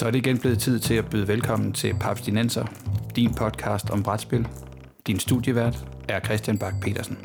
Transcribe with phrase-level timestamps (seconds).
[0.00, 2.66] Så er det igen blevet tid til at byde velkommen til Papstinenser,
[3.16, 4.48] din podcast om brætspil.
[5.06, 7.18] Din studievært er Christian Bak petersen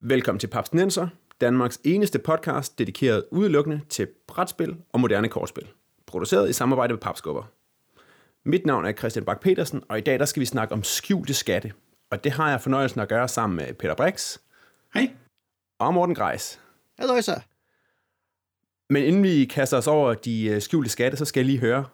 [0.00, 1.08] Velkommen til Papstinenser,
[1.40, 5.68] Danmarks eneste podcast dedikeret udelukkende til brætspil og moderne kortspil.
[6.06, 7.42] Produceret i samarbejde med Papskubber.
[8.44, 11.34] Mit navn er Christian Bak petersen og i dag der skal vi snakke om skjulte
[11.34, 11.72] skatte.
[12.10, 14.38] Og det har jeg fornøjelsen at gøre sammen med Peter Brix.
[14.94, 15.10] Hej.
[15.78, 16.60] Og Morten Greis.
[16.98, 17.40] Hallo så.
[18.90, 21.84] Men inden vi kaster os over de øh, skjulte skatte, så skal jeg lige høre,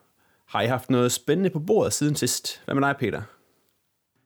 [0.47, 2.63] har I haft noget spændende på bordet siden sidst?
[2.65, 3.23] Hvad med dig, Peter?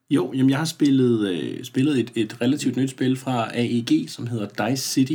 [0.09, 4.27] Jo, jamen jeg har spillet, øh, spillet et, et relativt nyt spil fra AEG, som
[4.27, 5.13] hedder Dice City,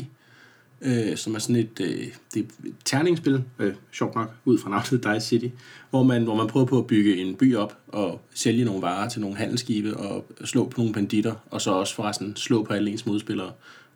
[0.80, 4.70] øh, som er sådan et, øh, det er et terningsspil, øh, sjovt nok, ud fra
[4.70, 5.48] navnet Dice City,
[5.90, 9.08] hvor man, hvor man prøver på at bygge en by op og sælge nogle varer
[9.08, 12.90] til nogle handelsskibe og slå på nogle banditter, og så også forresten slå på alle
[12.90, 13.52] ens modspillere,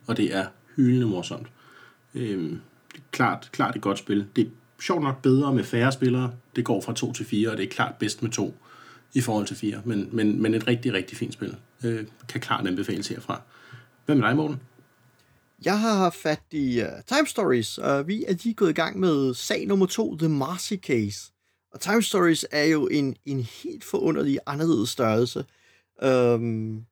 [0.07, 1.47] og det er hyldende morsomt.
[2.15, 2.51] Øh,
[3.11, 4.27] klart, klart et godt spil.
[4.35, 4.49] Det er
[4.81, 6.31] sjovt nok bedre med færre spillere.
[6.55, 8.53] Det går fra 2 til 4, og det er klart bedst med to
[9.13, 9.81] i forhold til fire.
[9.85, 11.55] Men, men, men et rigtig, rigtig fint spil.
[11.83, 13.41] Øh, kan klart anbefales herfra.
[14.05, 14.59] Hvad med dig, Morten?
[15.65, 18.99] Jeg har haft fat i uh, Time Stories, og vi er lige gået i gang
[18.99, 21.31] med sag nummer 2, The Marcy Case.
[21.73, 25.45] Og Time Stories er jo en, en helt forunderlig anderledes størrelse.
[26.03, 26.85] Um,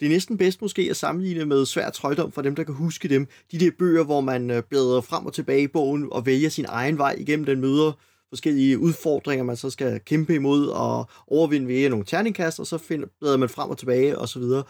[0.00, 3.08] det er næsten bedst måske at sammenligne med svær trøjdom for dem, der kan huske
[3.08, 3.26] dem.
[3.52, 6.66] De der bøger, hvor man øh, bladrer frem og tilbage i bogen og vælger sin
[6.68, 7.92] egen vej igennem den møder
[8.28, 13.06] forskellige udfordringer, man så skal kæmpe imod og overvinde via nogle terningkast, og så finder,
[13.20, 14.62] bladrer man frem og tilbage og så videre.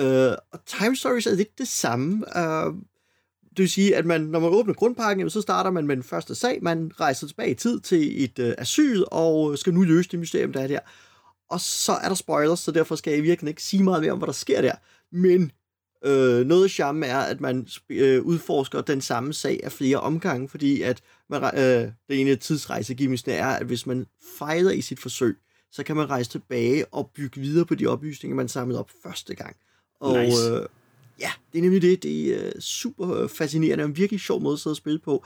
[0.00, 2.24] Uh, og Time Stories er lidt det samme.
[2.36, 2.74] Uh,
[3.50, 6.34] det vil sige, at man, når man åbner grundpakken, så starter man med den første
[6.34, 6.58] sag.
[6.62, 10.52] Man rejser tilbage i tid til et uh, asyl og skal nu løse det mysterium,
[10.52, 10.78] der er der
[11.52, 14.18] og så er der spoilers, så derfor skal jeg virkelig ikke sige meget mere om,
[14.18, 14.74] hvad der sker der.
[15.12, 15.52] Men
[16.04, 20.48] øh, noget af charme er, at man øh, udforsker den samme sag af flere omgange,
[20.48, 24.06] fordi at man, øh, det ene tidsrejsegivelsene er, at hvis man
[24.38, 25.36] fejler i sit forsøg,
[25.72, 29.34] så kan man rejse tilbage og bygge videre på de oplysninger, man samlede op første
[29.34, 29.56] gang.
[30.00, 30.50] Og nice.
[30.50, 30.66] øh,
[31.20, 32.02] ja, det er nemlig det.
[32.02, 35.24] Det er super fascinerende og en virkelig sjov måde at sidde og spille på.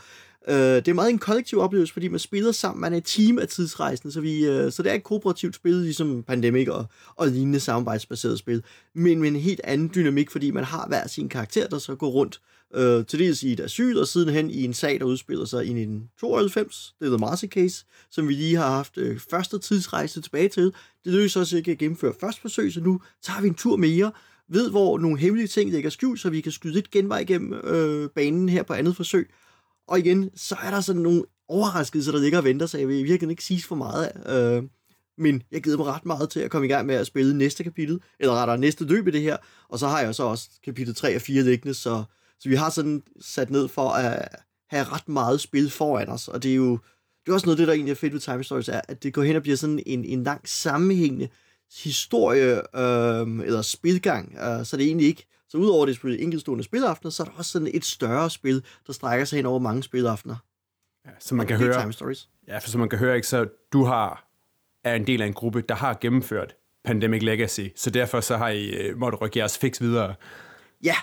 [0.49, 3.39] Øh, det er meget en kollektiv oplevelse, fordi man spiller sammen, man er et team
[3.39, 6.87] af tidsrejsen, så, vi, øh, så det er et kooperativt spil, ligesom Pandemic og,
[7.17, 8.63] og lignende samarbejdsbaseret spil,
[8.95, 12.09] men med en helt anden dynamik, fordi man har hver sin karakter, der så går
[12.09, 12.41] rundt
[12.75, 15.71] øh, til dels i et asyl, og sidenhen i en sag, der udspiller sig i
[15.71, 20.65] 1992, det er Marcy Case, som vi lige har haft øh, første tidsrejse tilbage til.
[21.05, 24.13] Det lykkedes også ikke at gennemføre første forsøg, så nu tager vi en tur mere,
[24.49, 28.11] ved hvor nogle hemmelige ting ligger skjult, så vi kan skyde lidt genvej igennem øh,
[28.11, 29.31] banen her på andet forsøg,
[29.89, 33.05] og igen, så er der sådan nogle overraskelser, der ligger og venter, så jeg vil
[33.05, 34.13] virkelig ikke sige for meget.
[34.27, 34.63] Øh,
[35.19, 37.65] men jeg gider mig ret meget til at komme i gang med at spille næste
[37.65, 39.37] kapitel, eller rettere næste løb i det her,
[39.69, 42.05] og så har jeg så også kapitel 3 og 4 liggende, så,
[42.41, 44.29] så vi har sådan sat ned for at
[44.71, 46.79] have ret meget spil foran os, og det er jo
[47.27, 49.03] det er også noget af det, der egentlig er fedt ved Time Stories, er, at
[49.03, 51.29] det går hen og bliver sådan en, en lang sammenhængende
[51.85, 57.11] historie øh, eller spilgang, øh, så det er egentlig ikke så udover det enkeltstående spilaftener,
[57.11, 60.37] så er der også sådan et større spil, der strækker sig hen over mange spilaftener.
[61.07, 62.29] Ja, så man kan høre, Time Stories.
[62.49, 64.29] Ja, for så man kan høre, ikke, så du har,
[64.85, 68.49] er en del af en gruppe, der har gennemført Pandemic Legacy, så derfor så har
[68.49, 70.15] I uh, måtte rykke jeres fix videre.
[70.85, 70.97] Ja,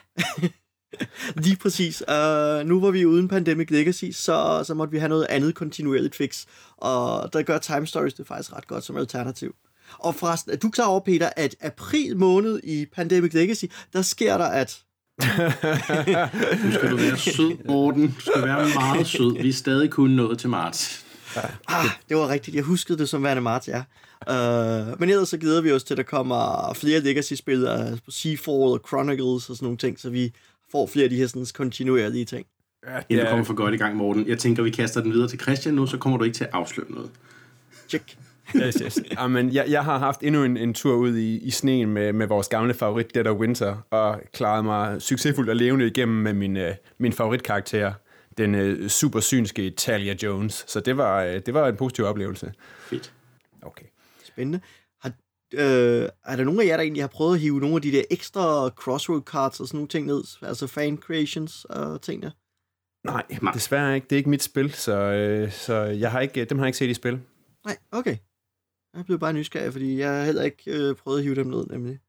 [1.46, 2.02] lige præcis.
[2.02, 6.16] Uh, nu var vi uden Pandemic Legacy, så, så måtte vi have noget andet kontinuerligt
[6.16, 6.46] fix,
[6.78, 9.56] og der gør Time Stories det faktisk ret godt som alternativ.
[10.00, 14.38] Og forresten, er du klar over, Peter, at april måned i Pandemic Legacy, der sker
[14.38, 14.84] der, at
[16.64, 18.08] nu skal du være sød, Morten.
[18.08, 19.42] Du skal være meget sød.
[19.42, 21.06] Vi er stadig kun nået til marts.
[21.68, 22.56] Ah, det var rigtigt.
[22.56, 23.84] Jeg huskede det som værende marts, ja.
[24.30, 28.58] Uh, men ellers så glæder vi os til, at der kommer flere Legacy-spil, uh, Seafall
[28.58, 30.34] og Chronicles og sådan nogle ting, så vi
[30.72, 32.46] får flere af de her sådan, kontinuerlige ting.
[32.88, 34.28] Ja, Inden du kommer for godt i gang, Morten.
[34.28, 36.50] Jeg tænker, vi kaster den videre til Christian nu, så kommer du ikke til at
[36.54, 37.10] afsløre noget.
[37.90, 38.18] Check
[38.56, 39.00] yes, yes.
[39.18, 42.28] Amen, jeg, jeg har haft endnu en, en tur ud i, i sneen med, med
[42.28, 46.58] vores gamle favorit, Dead of Winter, og klaret mig succesfuldt og levende igennem med min,
[46.58, 46.64] uh,
[46.98, 47.94] min favoritkarakter,
[48.38, 50.66] den uh, super synske Talia Jones.
[50.68, 52.54] Så det var, uh, det var en positiv oplevelse.
[52.80, 53.14] Fedt.
[53.62, 53.86] Okay.
[54.24, 54.60] Spændende.
[55.02, 55.12] Har,
[55.54, 57.92] øh, er der nogen af jer, der egentlig har prøvet at hive nogle af de
[57.92, 60.24] der ekstra crossroad cards og sådan nogle ting ned?
[60.42, 62.32] Altså fan creations og ting der?
[63.08, 63.24] Nej,
[63.54, 64.06] desværre ikke.
[64.10, 66.78] Det er ikke mit spil, så, øh, så jeg har ikke, dem har jeg ikke
[66.78, 67.20] set i spil.
[67.66, 68.18] Nej, okay.
[68.96, 71.66] Jeg blev bare nysgerrig, fordi jeg har heller ikke øh, prøvet at hive dem ned,
[71.70, 72.00] nemlig.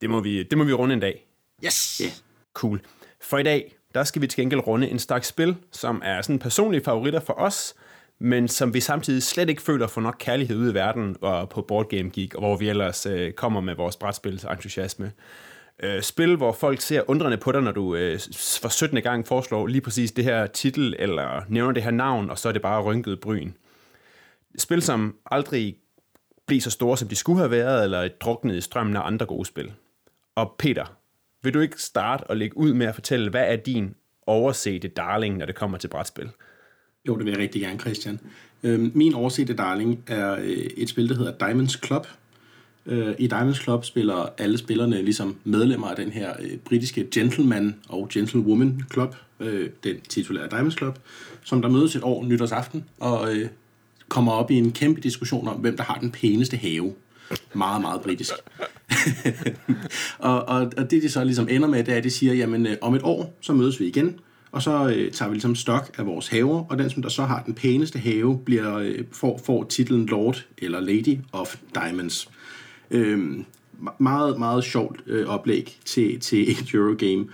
[0.00, 1.28] Det må vi, det må vi runde en dag.
[1.64, 1.98] Yes!
[1.98, 2.12] Yeah.
[2.54, 2.80] Cool.
[3.20, 6.38] For i dag, der skal vi til gengæld runde en slags spil, som er sådan
[6.38, 7.74] personlige favoritter for os,
[8.20, 11.62] men som vi samtidig slet ikke føler for nok kærlighed ud i verden og på
[11.62, 15.12] Board Game Geek, og hvor vi ellers øh, kommer med vores brætspils entusiasme.
[15.82, 18.20] øh, spil, hvor folk ser undrende på dig, når du øh,
[18.62, 19.02] for 17.
[19.02, 22.52] gang foreslår lige præcis det her titel, eller nævner det her navn, og så er
[22.52, 23.50] det bare rynket bryn.
[24.58, 25.76] Spil, som aldrig
[26.48, 29.46] blev så store, som de skulle have været, eller druknet i strømmen af andre gode
[29.46, 29.72] spil.
[30.36, 30.84] Og Peter,
[31.42, 33.94] vil du ikke starte og lægge ud med at fortælle, hvad er din
[34.26, 36.28] oversete darling, når det kommer til brætspil?
[37.08, 38.20] Jo, det vil jeg rigtig gerne, Christian.
[38.62, 42.06] Øhm, min oversete darling er øh, et spil, der hedder Diamonds Club.
[42.86, 47.74] Øh, I Diamonds Club spiller alle spillerne ligesom medlemmer af den her øh, britiske gentleman
[47.88, 50.98] og gentlewoman club, øh, den titulære Diamonds Club,
[51.44, 53.48] som der mødes et år nytårsaften og øh,
[54.08, 56.94] kommer op i en kæmpe diskussion om, hvem der har den pæneste have.
[57.54, 58.32] Meget, meget britisk.
[60.18, 62.66] og, og, og det, de så ligesom ender med, det er, at de siger, jamen
[62.66, 64.20] øh, om et år, så mødes vi igen,
[64.52, 67.22] og så øh, tager vi ligesom stok af vores haver, og den, som der så
[67.22, 72.30] har den pæneste have, bliver, øh, får, får titlen Lord eller Lady of Diamonds.
[72.90, 73.38] Øh,
[73.98, 77.26] meget, meget sjovt øh, oplæg til, til et Eurogame.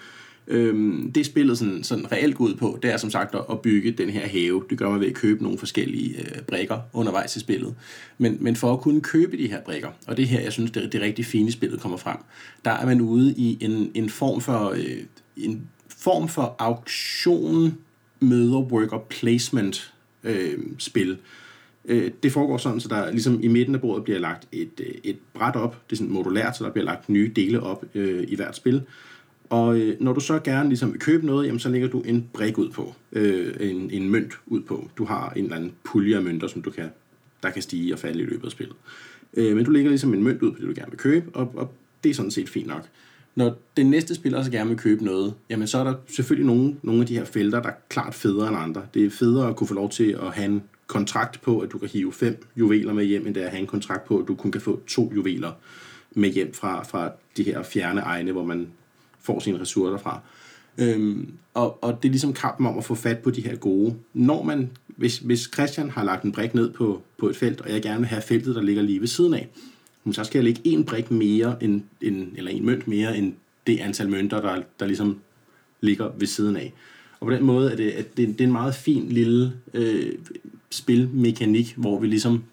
[0.46, 3.91] Øhm, det spillet sådan, sådan reelt går ud på, det er som sagt at, bygge
[3.91, 4.64] den her have.
[4.70, 7.75] Det gør man ved at købe nogle forskellige øh, brækker undervejs i spillet.
[8.19, 10.93] Men, men for at kunne købe de her brækker, og det her, jeg synes, det,
[10.93, 12.17] det rigtig fine spillet kommer frem,
[12.64, 15.00] der er man ude i en, en form for øh,
[15.37, 17.79] en form for auktion
[18.20, 19.93] møder worker placement
[20.25, 21.19] øh, spil.
[21.85, 24.94] Øh, det foregår sådan, så der ligesom i midten af bordet bliver lagt et, øh,
[25.05, 25.82] et bræt op.
[25.91, 28.82] Det er sådan modulært, så der bliver lagt nye dele op øh, i hvert spil.
[29.55, 32.29] Og øh, når du så gerne ligesom vil købe noget, jamen, så lægger du en
[32.33, 34.89] brik ud på, øh, en, en mønt ud på.
[34.99, 36.89] Du har en eller anden pulje af mønter, som du kan,
[37.43, 38.77] der kan stige og falde i løbet af spillet.
[39.35, 41.53] Øh, men du lægger ligesom en mønt ud på det, du gerne vil købe, og,
[41.56, 41.73] og
[42.05, 42.89] det er sådan set fint nok.
[43.35, 46.77] Når den næste spiller så gerne vil købe noget, jamen så er der selvfølgelig nogle,
[46.83, 48.83] nogle af de her felter, der er klart federe end andre.
[48.95, 51.79] Det er federe at kunne få lov til at have en kontrakt på, at du
[51.79, 54.29] kan hive fem juveler med hjem, end det er at have en kontrakt på, at
[54.29, 55.53] du kun kan få to juveler
[56.11, 58.69] med hjem fra, fra de her fjerne egne, hvor man
[59.25, 60.21] får sine ressourcer fra.
[60.79, 63.94] Øhm, og, og det er ligesom kampen om at få fat på de her gode.
[64.15, 67.71] Når man, hvis, hvis Christian har lagt en brik ned på, på et felt, og
[67.71, 69.49] jeg gerne vil have feltet, der ligger lige ved siden af,
[70.12, 73.35] så skal jeg lægge en brik mere, end, end, eller en mønt mere, end
[73.67, 75.19] det antal mønter, der, der ligesom
[75.81, 76.73] ligger ved siden af.
[77.20, 80.12] Og på den måde er det, at det, det er en meget fin lille øh,
[80.70, 82.44] spilmekanik, hvor vi ligesom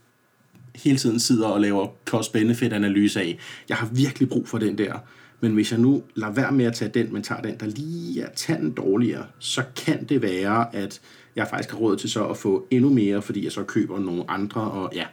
[0.76, 3.38] hele tiden sidder og laver cost-benefit-analyse af,
[3.70, 4.94] jeg har virkelig brug for den der,
[5.42, 8.22] men hvis jeg nu lader være med at tage den, men tager den, der lige
[8.22, 11.02] er tanden dårligere, så kan det være, at
[11.36, 14.30] jeg faktisk har råd til så at få endnu mere, fordi jeg så køber nogle
[14.30, 15.08] andre, og ja,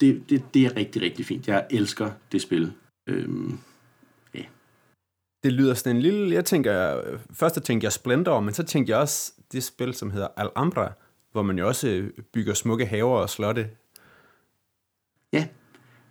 [0.00, 1.48] det, det, det er rigtig, rigtig fint.
[1.48, 2.72] Jeg elsker det spil.
[3.06, 3.58] Øhm,
[4.34, 4.44] ja.
[5.44, 7.02] Det lyder sådan en lille, jeg tænker,
[7.32, 10.92] først tænkte jeg Splendor, men så tænkte jeg også det spil, som hedder Alhambra,
[11.32, 13.70] hvor man jo også bygger smukke haver og slotte.
[15.32, 15.48] Ja,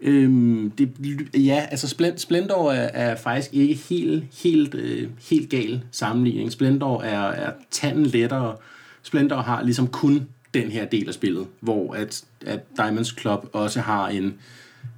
[0.01, 0.91] Øhm, det,
[1.33, 6.51] ja, altså Splendor er, er faktisk ikke helt, helt, øh, helt gal sammenligning.
[6.51, 8.55] Splendor er, er tanden lettere.
[9.03, 13.79] Splendor har ligesom kun den her del af spillet, hvor at, at Diamonds Club også
[13.79, 14.33] har en,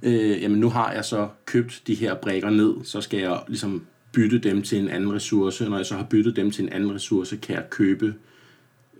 [0.02, 3.86] øh, jamen nu har jeg så købt de her brækker ned, så skal jeg ligesom
[4.12, 5.64] bytte dem til en anden ressource.
[5.68, 8.14] Når jeg så har byttet dem til en anden ressource, kan jeg købe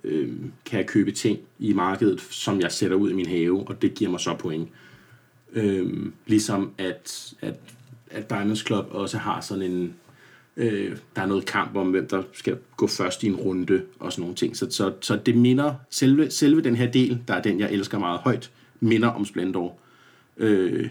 [0.05, 0.29] øh,
[0.65, 3.95] kan jeg købe ting i markedet, som jeg sætter ud i min have, og det
[3.95, 4.69] giver mig så point.
[5.53, 7.55] Øh, ligesom at, at,
[8.11, 9.94] at Diamonds Club også har sådan en,
[10.56, 14.13] øh, der er noget kamp om, hvem der skal gå først i en runde og
[14.13, 14.56] sådan nogle ting.
[14.56, 17.99] Så, så, så det minder, selve, selve den her del, der er den, jeg elsker
[17.99, 19.79] meget højt, minder om Splendor.
[20.37, 20.89] Øh,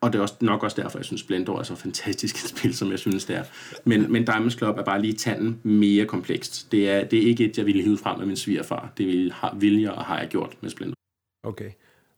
[0.00, 2.74] og det er også, nok også derfor, jeg synes, Splendor er så fantastisk et spil,
[2.74, 3.44] som jeg synes, det er.
[3.84, 6.72] Men, men Diamonds Club er bare lige tanden mere komplekst.
[6.72, 8.92] Det er, det er ikke et, jeg ville hive frem med min svigerfar.
[8.98, 10.94] Det vil, har, vil jeg og har jeg gjort med Splendor.
[11.42, 11.70] Okay.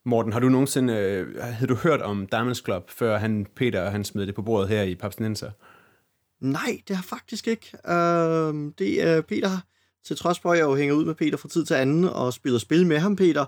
[0.06, 4.04] Morten, har du nogensinde øh, havde du hørt om Diamonds Club, før han, Peter han
[4.04, 5.50] smed det på bordet her i Papsnenser?
[6.40, 7.70] Nej, det har faktisk ikke.
[7.88, 9.58] Øh, det er Peter,
[10.04, 12.32] til trods for, at jeg jo hænger ud med Peter fra tid til anden og
[12.32, 13.44] spiller spil med ham, Peter,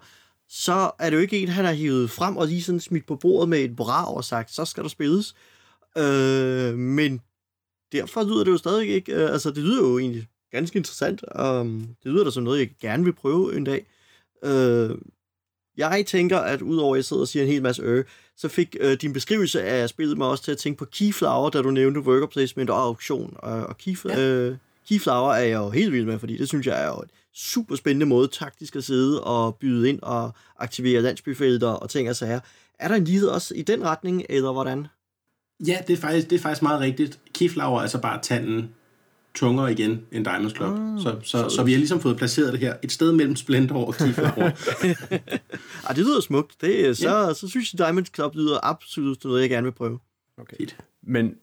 [0.48, 3.16] så er det jo ikke en, han har hivet frem og lige sådan smidt på
[3.16, 5.34] bordet med et brag og sagt, så skal der spilles.
[5.98, 7.20] Øh, men
[7.92, 11.22] derfor lyder det jo stadig ikke, øh, altså det lyder jo egentlig ganske interessant.
[11.22, 13.86] og det lyder da som noget, jeg gerne vil prøve en dag.
[14.44, 14.90] Øh,
[15.78, 18.04] jeg tænker, at udover at jeg sidder og siger en hel masse øh,
[18.36, 21.62] så fik øh, din beskrivelse af spillet mig også til at tænke på Keyflower, da
[21.62, 23.34] du nævnte worker placement og auktion.
[23.38, 24.20] Og, og Key, ja.
[24.20, 24.56] øh,
[24.88, 27.76] Keyflower er jeg jo helt vild med, fordi det synes jeg er jo et super
[27.76, 32.40] spændende måde taktisk at sidde og byde ind og aktivere landsbyfelter og ting og sager.
[32.78, 34.86] Er der en lighed også i den retning, eller hvordan?
[35.66, 37.18] Ja, det er faktisk, det er faktisk meget rigtigt.
[37.34, 38.74] Keyflower er altså bare tanden
[39.36, 40.78] tungere igen end Diamonds Club.
[40.78, 43.36] Mm, så, så, så, så vi har ligesom fået placeret det her et sted mellem
[43.36, 44.50] Splendor og Keyflower.
[45.88, 46.60] ah, det lyder smukt.
[46.60, 47.34] Det, så, ja.
[47.34, 49.98] så synes jeg, Diamonds Club lyder absolut noget, jeg gerne vil prøve.
[50.38, 50.56] Okay.
[50.56, 50.76] Fedt.
[51.02, 51.34] Men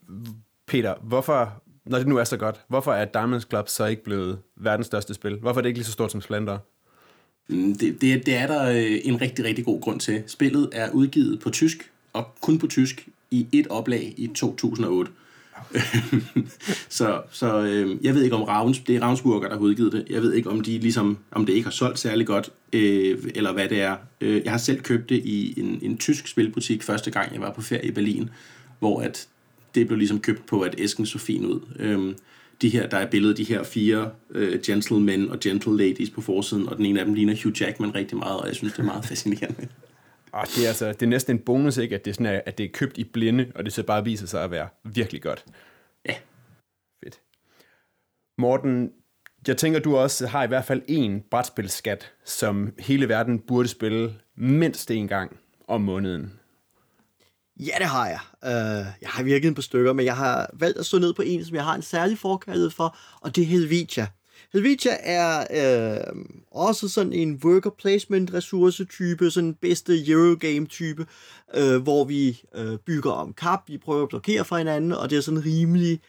[0.68, 4.40] Peter, hvorfor, når det nu er så godt, hvorfor er Diamonds Club så ikke blevet
[4.58, 5.40] verdens største spil?
[5.40, 6.66] Hvorfor er det ikke lige så stort som Splendor?
[7.50, 10.24] Mm, det, det, det er der øh, en rigtig, rigtig god grund til.
[10.28, 15.12] Spillet er udgivet på tysk, og kun på tysk, i et oplag i 2008.
[16.90, 20.06] så så øh, jeg ved ikke om Ravens, det er Ravensburger, der har udgivet det.
[20.10, 23.54] Jeg ved ikke om de ligesom, om det ikke har solgt særlig godt, øh, eller
[23.54, 23.96] hvad det er.
[24.22, 27.52] Øh, jeg har selv købt det i en, en tysk spilbutik første gang, jeg var
[27.52, 28.30] på ferie i Berlin,
[28.80, 29.28] hvor at
[29.76, 31.60] det blev ligesom købt på, at æsken så fin ud.
[31.80, 32.14] Øh,
[32.62, 36.70] de her, der er billedet de her fire øh, gentlemen og gentle ladies på forsiden,
[36.70, 38.84] og den ene af dem ligner Hugh Jackman rigtig meget, og jeg synes, det er
[38.84, 39.68] meget fascinerende.
[40.34, 42.58] Og det er, altså, det er næsten en bonus, ikke, at det, er sådan, at
[42.58, 45.46] det er købt i blinde, og det så bare viser sig at være virkelig godt.
[46.06, 46.16] Ja.
[47.04, 47.20] Fedt.
[48.38, 48.92] Morten,
[49.48, 54.16] jeg tænker, du også har i hvert fald en brætspilskat, som hele verden burde spille
[54.36, 55.38] mindst en gang
[55.68, 56.40] om måneden.
[57.60, 58.20] Ja, det har jeg.
[58.42, 61.22] Uh, jeg har virkelig et par stykker, men jeg har valgt at stå ned på
[61.22, 64.08] en, som jeg har en særlig forkærlighed for, og det er Helvetia.
[64.54, 65.46] Helvetia er
[66.00, 66.16] øh,
[66.52, 71.06] også sådan en worker placement ressourcetype, sådan bedste Eurogame type,
[71.56, 75.18] øh, hvor vi øh, bygger om kap, vi prøver at blokere for hinanden, og det
[75.18, 76.00] er sådan rimelig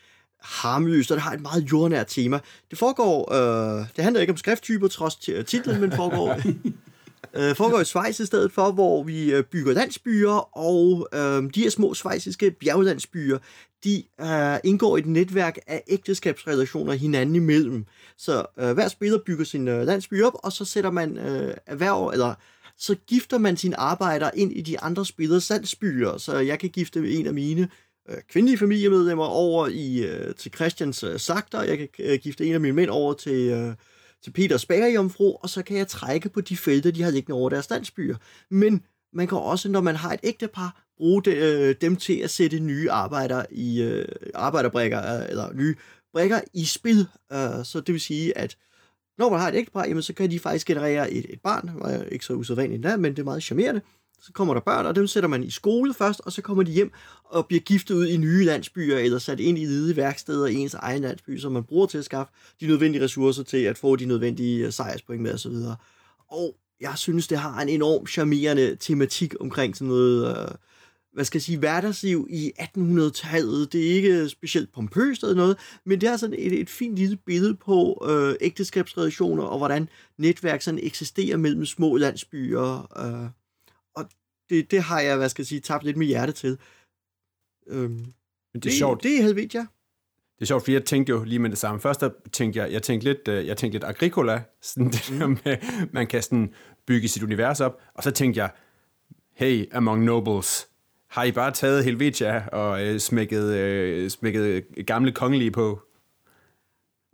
[0.41, 2.41] harmløst, og det har et meget jordnært tema.
[2.71, 6.35] Det foregår, øh, det handler ikke om skrifttyper trods titlen, men foregår
[7.39, 11.63] øh, foregår i Schweiz i stedet for, hvor vi øh, bygger landsbyer, og øh, de
[11.63, 13.39] her små schweiziske bjerglandsbyer,
[13.85, 17.85] de øh, indgår i et netværk af ægteskabsrelationer hinanden imellem.
[18.17, 22.11] Så øh, hver spiller bygger sin øh, landsby op, og så sætter man øh, erhverv,
[22.13, 22.35] eller
[22.77, 26.17] så gifter man sine arbejdere ind i de andre spillers landsbyer.
[26.17, 27.69] Så jeg kan gifte en af mine
[28.09, 32.55] øh, kvindelige familiemedlemmer over i øh, til Christians øh, Sagter, jeg kan øh, gifte en
[32.55, 33.51] af mine mænd over til...
[33.51, 33.75] Øh,
[34.25, 37.51] til Peters bagerjomfru, og så kan jeg trække på de felter, de har liggende over
[37.51, 38.17] deres landsbyer.
[38.51, 42.31] Men man kan også, når man har et ægtepar, bruge de, øh, dem til at
[42.31, 45.75] sætte nye arbejder i øh, arbejderbrækker, øh, eller nye
[46.13, 47.07] brækker i spil.
[47.33, 48.57] Øh, så det vil sige, at
[49.19, 51.71] når man har et ægtepar, jamen, så kan de faktisk generere et, et barn,
[52.13, 53.81] ikke så usædvanligt der, men det er meget charmerende.
[54.23, 56.73] Så kommer der børn, og dem sætter man i skole først, og så kommer de
[56.73, 56.93] hjem
[57.25, 60.75] og bliver giftet ud i nye landsbyer, eller sat ind i hvide værksteder i ens
[60.75, 64.07] egen landsby, som man bruger til at skaffe de nødvendige ressourcer til at få de
[64.07, 65.53] nødvendige øh, sejrspoint med osv.
[66.29, 70.55] Og jeg synes, det har en enorm charmerende tematik omkring sådan noget, øh,
[71.15, 73.73] hvad skal jeg sige, hverdagsliv i 1800-tallet.
[73.73, 77.17] Det er ikke specielt pompøst eller noget, men det er sådan et, et fint lille
[77.17, 82.93] billede på øh, ægteskabsrelationer, og hvordan netværk sådan eksisterer mellem små landsbyer.
[82.99, 83.31] Øh,
[83.97, 84.09] og
[84.51, 86.59] det, det har jeg, hvad skal jeg sige, tabt lidt med hjerte til.
[87.67, 88.05] Øhm, Men
[88.55, 89.03] det er det, sjovt.
[89.03, 89.67] Det er Helvetia.
[90.39, 91.81] Det er sjovt, fordi jeg tænkte jo lige med det samme.
[91.81, 95.27] Først der tænkte jeg, jeg tænkte lidt, øh, jeg tænkte lidt agricola, sådan det der
[95.27, 95.57] med,
[95.93, 96.55] man kan sådan
[96.87, 98.51] bygge sit univers op, og så tænkte jeg,
[99.33, 100.69] hey, Among Nobles,
[101.15, 105.81] har I bare taget Helvetia og øh, smækket, øh, smækket gamle kongelige på?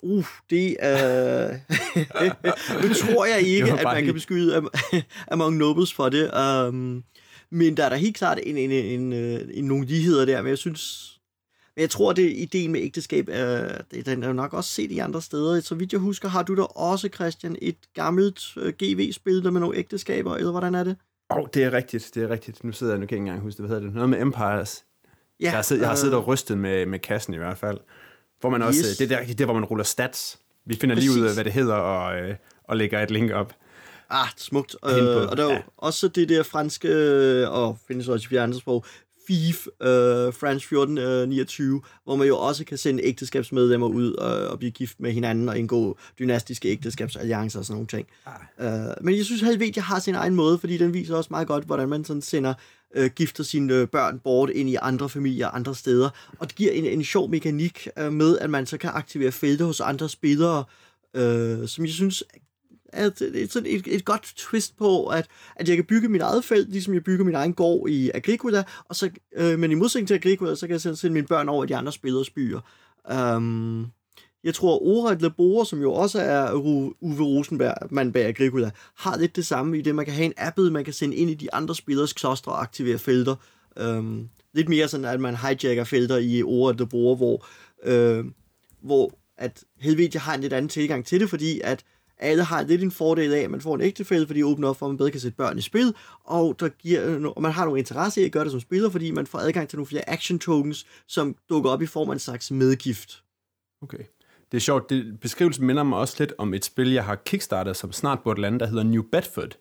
[0.02, 1.47] Uh, det er...
[1.47, 2.33] Øh...
[2.83, 4.69] nu tror jeg ikke, at man kan beskyde
[5.33, 6.30] Among Nobles for det.
[6.69, 7.04] Um,
[7.50, 10.42] men der er da helt klart en, en, en, en, øh, en nogle ligheder der,
[10.42, 11.16] men jeg synes...
[11.76, 14.90] Men jeg tror, det, ideen med ægteskab, er, det, den er jo nok også set
[14.90, 15.61] i andre steder.
[15.61, 19.61] Så vidt jeg husker, har du da også, Christian, et gammelt uh, GV-spil der med
[19.61, 20.97] nogle ægteskaber, eller hvordan er det?
[21.31, 22.65] Oh, det er rigtigt, det er rigtigt.
[22.65, 23.67] Nu sidder jeg nu ikke engang huske det.
[23.67, 23.95] Hvad hedder det?
[23.95, 24.85] Noget med Empires.
[25.41, 27.79] Ja, jeg, har siddet, jeg har siddet og rystet med, med kassen i hvert fald.
[28.41, 28.97] Hvor man også, yes.
[28.97, 30.39] det er der, det, hvor man ruller stats.
[30.67, 31.11] Vi finder Præcis.
[31.11, 33.55] lige ud af, hvad det hedder, og, øh, og lægger et link op.
[34.11, 34.77] Ah, smukt.
[34.85, 35.63] Øh, og der er ja.
[35.77, 38.85] også det der franske, og findes også i andre sprog,
[39.27, 39.87] FIF, uh,
[40.35, 45.00] France 1429, uh, hvor man jo også kan sende ægteskabsmedlemmer ud og, og blive gift
[45.00, 48.07] med hinanden og indgå dynastiske ægteskabsalliancer og sådan nogle ting.
[48.59, 48.89] Ah.
[48.89, 51.65] Uh, men jeg synes, Helvetia har sin egen måde, fordi den viser også meget godt,
[51.65, 52.55] hvordan man sådan sender
[52.99, 56.11] uh, gifter sine børn bort ind i andre familier, andre steder.
[56.39, 59.65] Og det giver en, en sjov mekanik uh, med, at man så kan aktivere felter
[59.65, 60.65] hos andre spillere,
[61.15, 62.25] uh, som jeg synes
[62.92, 66.23] at øh, et, sådan et, et godt twist på, at, at jeg kan bygge mit
[66.23, 69.75] eget felt, ligesom jeg bygger min egen gård i Agricola, og så, øh, men i
[69.75, 72.61] modsætning til Agricola, så kan jeg sende mine børn over i de andre spillers byer.
[73.12, 73.87] Um, øhm,
[74.44, 79.37] jeg tror, Oret Labore, som jo også er Uwe Rosenberg, man bag Agricola, har lidt
[79.37, 81.54] det samme i det, man kan have en app, man kan sende ind i de
[81.54, 83.35] andre spillers klostre og aktivere felter.
[83.80, 87.47] Um, lidt mere sådan, at man hijacker felter i Oret Labore, hvor,
[87.85, 88.25] øh,
[88.80, 91.85] hvor at Helvedia har en lidt anden tilgang til det, fordi at
[92.21, 94.77] alle har lidt en fordel af, at man får en ægtefælde, fordi det åbner op
[94.77, 97.65] for, at man bedre kan sætte børn i spil, og, der giver, og man har
[97.65, 100.11] nogle interesse i at gøre det som spiller, fordi man får adgang til nogle flere
[100.11, 103.23] action tokens, som dukker op i form af en slags medgift.
[103.83, 104.05] Okay.
[104.53, 104.91] Det er sjovt.
[104.91, 108.41] Det, beskrivelsen minder mig også lidt om et spil, jeg har kickstartet, som snart burde
[108.41, 109.57] lande, der hedder New Bedford,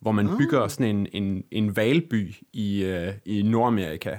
[0.00, 0.38] hvor man ah.
[0.38, 4.16] bygger sådan en, en, en valby i, uh, i Nordamerika.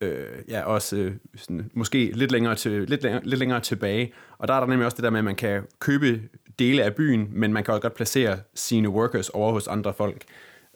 [0.00, 4.12] øh, ja, også øh, sådan, måske lidt længere, til, lidt, længere, lidt længere tilbage.
[4.38, 6.20] Og der er der nemlig også det der med, at man kan købe
[6.58, 10.24] dele af byen, men man kan også godt placere sine workers over hos andre folk.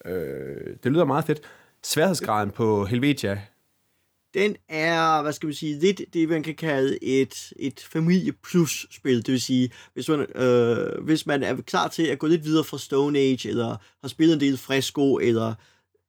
[0.05, 1.41] Øh, det lyder meget fedt.
[1.83, 3.41] Sværhedsgraden på Helvetia,
[4.35, 8.87] Den er, hvad skal man sige, lidt det, man kan kalde et, et familie plus
[8.91, 9.17] spil.
[9.17, 12.65] Det vil sige, hvis man, øh, hvis man er klar til at gå lidt videre
[12.65, 15.55] fra Stone Age, eller har spillet en del Fresco, eller,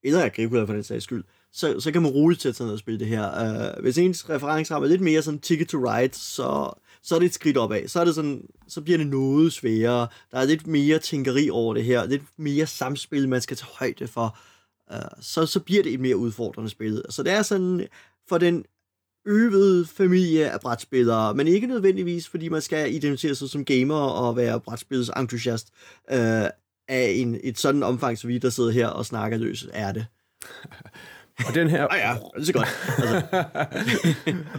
[0.04, 1.24] eller Agricola for den sags skyld,
[1.54, 3.76] så, så kan man roligt sætte sig ned og spille det her.
[3.76, 7.26] Uh, hvis ens referenceramme er lidt mere sådan Ticket to Ride, så, så er det
[7.26, 7.88] et skridt opad.
[7.88, 10.08] Så, er det sådan, så bliver det noget sværere.
[10.32, 12.06] Der er lidt mere tænkeri over det her.
[12.06, 14.38] Lidt mere samspil, man skal tage højde for.
[14.94, 17.04] Uh, så, så bliver det et mere udfordrende spil.
[17.10, 17.88] Så det er sådan
[18.30, 18.66] for den
[19.26, 24.36] øvede familie af brætspillere, men ikke nødvendigvis, fordi man skal identificere sig som gamer og
[24.36, 25.70] være brætspillets entusiast
[26.12, 26.18] uh,
[26.88, 30.06] af en, et sådan omfang, så vi der sidder her og snakker løs, er det.
[31.48, 31.88] og den her...
[31.92, 32.70] Ah ja, det er godt.
[32.98, 33.44] Altså,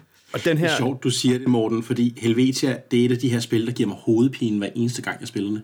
[0.33, 0.67] og den her...
[0.67, 3.41] Det er sjovt, du siger det, Morten, fordi Helvetia, det er et af de her
[3.41, 5.63] spil, der giver mig hovedpine hver eneste gang, jeg spiller det.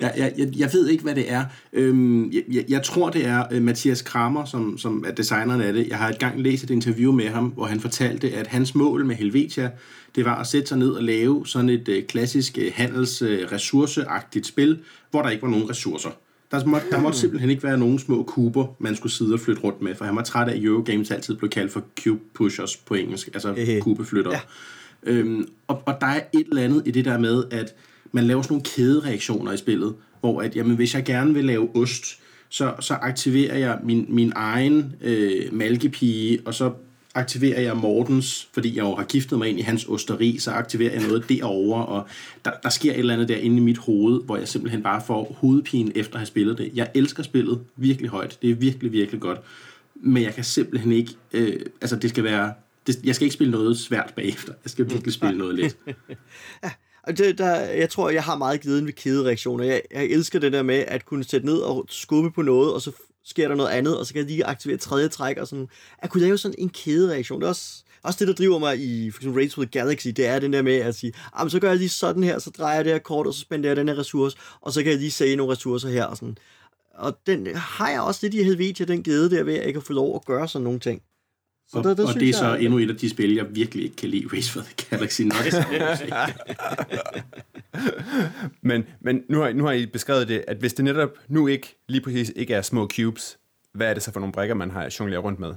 [0.00, 1.44] jeg, jeg, jeg, ved ikke, hvad det er.
[1.72, 5.72] Øhm, jeg, jeg, jeg tror, det er uh, Mathias Kramer, som, som er designeren af
[5.72, 5.88] det.
[5.88, 9.04] Jeg har et gang læst et interview med ham, hvor han fortalte, at hans mål
[9.04, 9.70] med Helvetia,
[10.14, 14.48] det var at sætte sig ned og lave sådan et uh, klassisk uh, handelsressourceagtigt uh,
[14.48, 14.78] spil,
[15.10, 16.10] hvor der ikke var nogen ressourcer.
[16.52, 19.62] Der måtte, der måtte simpelthen ikke være nogen små kuber, man skulle sidde og flytte
[19.62, 22.76] rundt med, for han var træt af, at Eurogames altid blev kaldt for cube pushers
[22.76, 24.34] på engelsk, altså kubeflyttere.
[24.34, 24.40] Ja.
[25.02, 27.74] Øhm, og, og der er et eller andet i det der med, at
[28.12, 31.76] man laver sådan nogle kædereaktioner i spillet, hvor at, jamen, hvis jeg gerne vil lave
[31.76, 32.04] ost,
[32.48, 36.72] så, så aktiverer jeg min, min egen øh, malkepige, og så
[37.14, 40.92] aktiverer jeg Mortens, fordi jeg jo har giftet mig ind i hans osteri, så aktiverer
[40.92, 42.06] jeg noget derovre, og
[42.44, 45.02] der, der sker et eller andet der inde i mit hoved, hvor jeg simpelthen bare
[45.06, 46.70] får hovedpine efter at have spillet det.
[46.74, 48.38] Jeg elsker spillet virkelig højt.
[48.42, 49.40] Det er virkelig, virkelig godt.
[49.94, 52.52] Men jeg kan simpelthen ikke, øh, altså det skal være,
[52.86, 54.52] det, jeg skal ikke spille noget svært bagefter.
[54.64, 55.76] Jeg skal virkelig spille noget let.
[56.64, 56.70] ja.
[57.02, 59.64] Og det, der, jeg tror, jeg har meget glæden ved kædereaktioner.
[59.64, 62.82] Jeg, jeg elsker det der med at kunne sætte ned og skubbe på noget, og
[62.82, 62.92] så
[63.24, 66.10] sker der noget andet, og så kan jeg lige aktivere tredje træk, og sådan, at
[66.10, 67.40] kunne lave sådan en kædereaktion.
[67.40, 70.08] Det er også, også det, der driver mig i for eksempel Race with the Galaxy,
[70.08, 72.38] det er den der med at sige, ah, men så gør jeg lige sådan her,
[72.38, 74.82] så drejer jeg det her kort, og så spænder jeg den her ressource, og så
[74.82, 76.38] kan jeg lige save nogle ressourcer her, og sådan.
[76.94, 79.82] Og den har jeg også lidt i Helvetia, den glæde der ved, at jeg kan
[79.82, 81.02] få lov at gøre sådan nogle ting.
[81.72, 83.46] Så og, der, der og det er så jeg, endnu et af de spil, jeg
[83.54, 85.22] virkelig ikke kan lide, Race for the Galaxy.
[88.68, 91.76] men men nu, har, nu har I beskrevet det, at hvis det netop nu ikke,
[91.88, 93.38] lige præcis ikke er små cubes,
[93.74, 95.54] hvad er det så for nogle brækker, man har jongleret rundt med?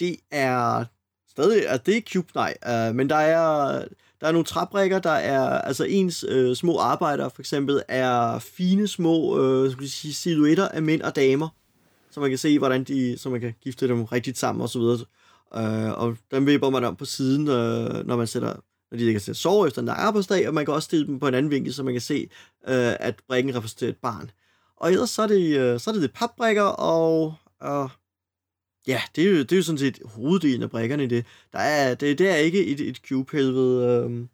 [0.00, 0.84] Det er
[1.30, 3.84] stadig, at det er cube, nej, uh, men der er,
[4.20, 8.88] der er nogle træbrækker, der er, altså ens uh, små arbejdere for eksempel, er fine
[8.88, 11.48] små, uh, skal sige, silhuetter af mænd og damer,
[12.16, 14.78] så man kan se, hvordan de, så man kan gifte dem rigtigt sammen og så
[14.78, 14.98] videre.
[15.56, 18.54] Uh, og dem vipper man om på siden, uh, når man sætter,
[18.90, 21.28] når de kan sætte sove efter en arbejdsdag, og man kan også stille dem på
[21.28, 22.28] en anden vinkel, så man kan se,
[22.62, 24.30] uh, at brækken repræsenterer et barn.
[24.76, 27.90] Og ellers så er det, uh, så er det, det papbrækker, og uh,
[28.86, 31.24] ja, det er, jo, det er jo sådan set hoveddelen af brækkerne i det.
[31.52, 34.26] Der er, det, det er ikke et, et cube-helvede, uh,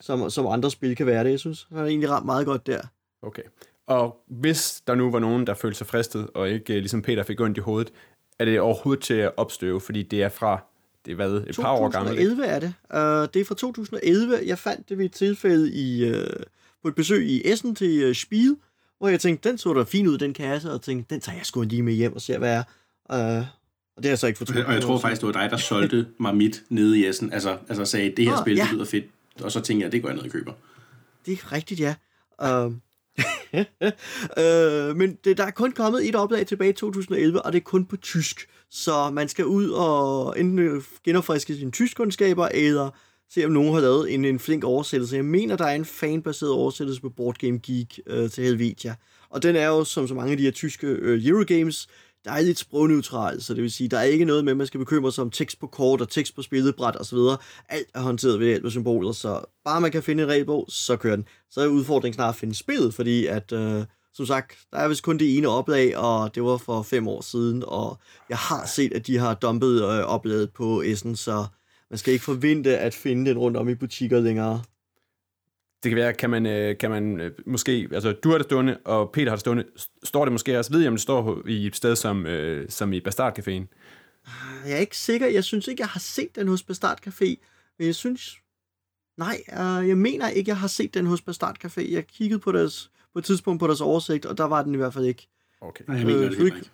[0.00, 1.30] som, som andre spil kan være det.
[1.30, 2.80] Jeg synes, han er egentlig ramt meget godt der.
[3.22, 3.42] Okay.
[3.88, 7.40] Og hvis der nu var nogen, der følte sig fristet, og ikke ligesom Peter fik
[7.40, 7.92] ondt i hovedet,
[8.38, 10.64] er det overhovedet til at opstøve, fordi det er fra,
[11.04, 12.18] det er hvad, et par år gammelt?
[12.18, 12.74] 2011 er det.
[12.94, 14.38] Uh, det er fra 2011.
[14.46, 16.16] Jeg fandt det ved et tilfælde i, uh,
[16.82, 18.56] på et besøg i Essen til uh, Spiel,
[18.98, 21.46] hvor jeg tænkte, den så da fin ud, den kasse, og tænkte, den tager jeg
[21.46, 22.62] sgu lige med hjem og ser, hvad er.
[23.40, 23.46] Uh,
[23.96, 24.66] og det har jeg så ikke fortrudt.
[24.66, 27.32] Og jeg tror faktisk, det var dig, der solgte mig mit nede i Essen.
[27.32, 28.62] Altså, altså sagde, det her oh, spil, ja.
[28.62, 29.04] det lyder fedt.
[29.42, 30.52] Og så tænkte jeg, det går jeg ned og køber.
[31.26, 31.94] Det er rigtigt, ja.
[32.66, 32.72] Uh,
[34.42, 37.64] øh, men det, der er kun kommet et oplag tilbage i 2011, og det er
[37.64, 38.48] kun på tysk.
[38.70, 42.90] Så man skal ud og enten øh, genopfriske sine tyskkundskaber, eller
[43.30, 45.16] se om nogen har lavet en, en flink oversættelse.
[45.16, 48.94] Jeg mener, der er en fanbaseret oversættelse på Board Game Geek øh, til Helvetia.
[49.30, 51.88] Og den er jo, som så mange af de her tyske øh, Eurogames,
[52.24, 54.66] der er lidt sprogneutral, så det vil sige, der er ikke noget med, at man
[54.66, 57.18] skal bekymre sig om tekst på kort og tekst på spillebræt osv.
[57.68, 60.96] Alt er håndteret ved hjælp af symboler, så bare man kan finde en regelbog, så
[60.96, 61.24] kører den.
[61.50, 65.02] Så er udfordringen snart at finde spillet, fordi at, øh, som sagt, der er vist
[65.02, 68.92] kun det ene oplag, og det var for fem år siden, og jeg har set,
[68.92, 71.46] at de har dumpet øh, oplaget på Essen, så
[71.90, 74.62] man skal ikke forvente at finde den rundt om i butikker længere.
[75.82, 78.78] Det kan være, kan man, øh, kan man øh, måske, altså du har det stående,
[78.84, 79.64] og Peter har det stående,
[80.04, 82.92] står det måske også, ved jeg om det står i et sted som, øh, som
[82.92, 83.64] i Bastard Caféen?
[84.66, 87.24] Jeg er ikke sikker, jeg synes ikke, jeg har set den hos Bastard Café,
[87.78, 88.36] men jeg synes,
[89.16, 89.36] nej,
[89.88, 91.92] jeg mener ikke, jeg har set den hos Bastard Café.
[91.92, 94.76] Jeg kiggede på deres, på et tidspunkt på deres oversigt, og der var den i
[94.76, 95.28] hvert fald ikke.
[95.60, 95.84] Okay.
[95.88, 96.70] Nej, jeg mener det ikke.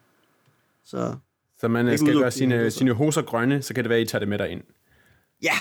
[0.84, 1.16] Så
[1.60, 2.78] Så man Ikke skal udelukke gøre det, sine, altså.
[2.78, 4.62] sine hoser grønne, så kan det være, at I tager det med dig ind.
[5.42, 5.54] Ja!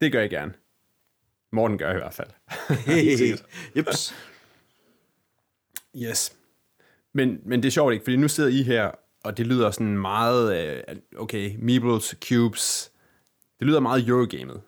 [0.00, 0.52] Det gør jeg gerne.
[1.52, 2.28] Morten gør i hvert fald.
[2.86, 3.36] Hey,
[3.76, 4.14] Jeps.
[5.96, 6.36] Yes.
[7.12, 8.90] Men, men det er sjovt ikke, fordi nu sidder I her,
[9.24, 12.92] og det lyder sådan meget, øh, okay, Meebles, Cubes,
[13.58, 14.62] det lyder meget Eurogamet.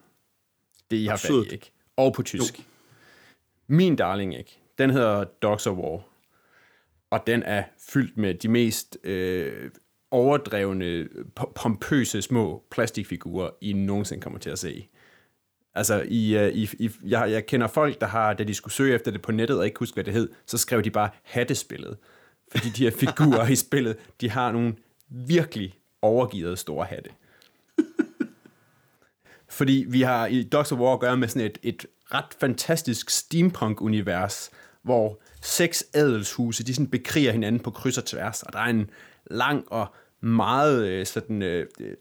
[0.91, 1.47] Det I har fat Absurd.
[1.47, 1.73] i, ikke?
[1.97, 2.59] Og på tysk.
[2.59, 2.65] Jo.
[3.67, 4.59] Min darling, ikke?
[4.79, 6.03] Den hedder Dogs of War.
[7.11, 9.71] Og den er fyldt med de mest øh,
[10.11, 11.09] overdrevne,
[11.41, 14.89] po- pompøse små plastikfigurer, I nogensinde kommer til at se.
[15.75, 18.95] Altså, i, øh, i, i, jeg, jeg kender folk, der har, da de skulle søge
[18.95, 21.97] efter det på nettet og ikke huske, hvad det hed, så skrev de bare hattespillet.
[22.51, 24.75] Fordi de her figurer i spillet, de har nogle
[25.09, 27.11] virkelig overgivet store hatte.
[29.49, 33.11] Fordi vi har i Dogs of War at gøre med sådan et, et ret fantastisk
[33.11, 34.51] steampunk-univers,
[34.83, 38.91] hvor seks adelshuse, de sådan bekriger hinanden på kryds og tværs, og der er en
[39.25, 41.97] lang og meget øh, sådan øh, øh,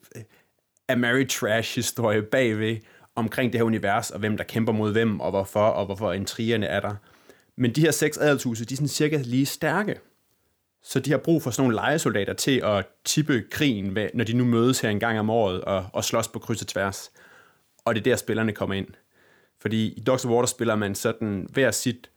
[0.89, 2.77] Ameritrash-historie bagved
[3.15, 6.65] omkring det her univers, og hvem der kæmper mod hvem, og hvorfor, og hvorfor intrigerne
[6.65, 6.95] er der.
[7.55, 9.99] Men de her seks adelshuse, de er sådan cirka lige stærke.
[10.83, 14.45] Så de har brug for sådan nogle legesoldater til at tippe krigen, når de nu
[14.45, 17.11] mødes her en gang om året og, og slås på kryds og tværs.
[17.85, 18.87] Og det er der, spillerne kommer ind.
[19.61, 22.09] Fordi i Dogs of War, der spiller man sådan hver sit,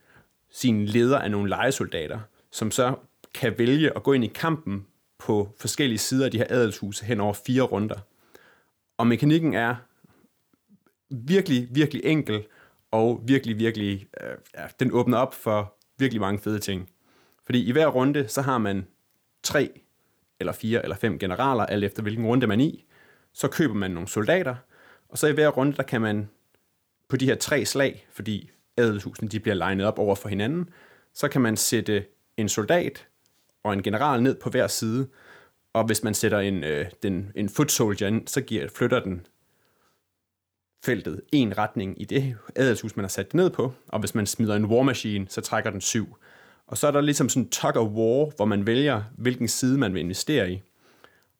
[0.50, 2.94] sin leder af nogle legesoldater, som så
[3.34, 4.86] kan vælge at gå ind i kampen
[5.18, 7.98] på forskellige sider af de her adelshuse hen over fire runder.
[8.98, 9.74] Og mekanikken er
[11.26, 12.46] virkelig, virkelig enkel,
[12.90, 16.90] og virkelig, virkelig, øh, ja, den åbner op for virkelig mange fede ting.
[17.46, 18.86] Fordi i hver runde, så har man
[19.42, 19.80] tre,
[20.40, 22.84] eller fire, eller fem generaler, alt efter hvilken runde man er i.
[23.32, 24.54] Så køber man nogle soldater,
[25.08, 26.28] og så i hver runde, der kan man
[27.08, 30.68] på de her tre slag, fordi adelshusene de bliver legnet op over for hinanden,
[31.14, 33.06] så kan man sætte en soldat
[33.64, 35.08] og en general ned på hver side,
[35.72, 39.26] og hvis man sætter en, øh, den, en foot soldier ind, så giver, flytter den
[40.84, 44.26] feltet en retning i det adelshus, man har sat det ned på, og hvis man
[44.26, 46.16] smider en war machine, så trækker den syv.
[46.66, 49.94] Og så er der ligesom sådan tug of war, hvor man vælger, hvilken side man
[49.94, 50.62] vil investere i.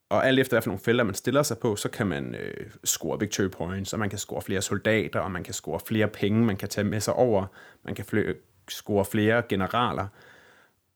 [0.09, 3.21] Og alt efter, hvilke nogle felter man stiller sig på, så kan man øh, score
[3.21, 6.57] victory points, og man kan score flere soldater, og man kan score flere penge, man
[6.57, 7.47] kan tage med sig over,
[7.85, 8.37] man kan fl-
[8.69, 10.07] score flere generaler.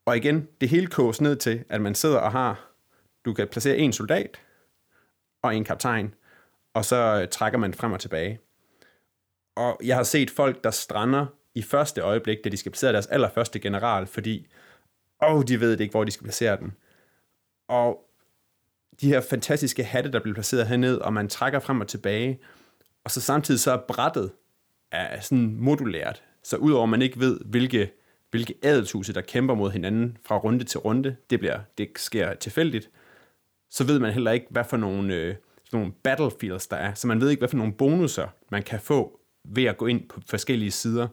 [0.07, 2.71] Og igen, det hele koges ned til, at man sidder og har,
[3.25, 4.41] du kan placere en soldat
[5.43, 6.15] og en kaptajn,
[6.75, 8.41] og så øh, trækker man frem og tilbage.
[9.57, 13.07] Og jeg har set folk, der strander i første øjeblik, da de skal placere deres
[13.07, 14.47] allerførste general, fordi
[15.23, 16.73] åh, de ved ikke, hvor de skal placere den.
[17.69, 18.05] Og
[19.01, 22.41] de her fantastiske hatte, der bliver placeret herned, og man trækker frem og tilbage,
[23.05, 24.33] og så samtidig så er brættet
[24.93, 27.93] er sådan modulært, så udover at man ikke ved, hvilke,
[28.31, 32.91] hvilke adelshuse, der kæmper mod hinanden fra runde til runde, det, bliver, det sker tilfældigt,
[33.71, 35.35] så ved man heller ikke, hvad for nogle, øh,
[35.69, 38.81] sådan nogle battlefields der er, så man ved ikke, hvad for nogle bonusser, man kan
[38.81, 41.09] få ved at gå ind på forskellige sider.